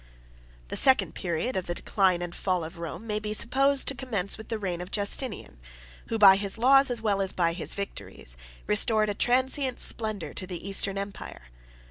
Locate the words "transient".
9.13-9.79